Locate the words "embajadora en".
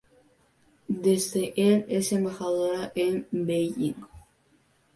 2.11-3.27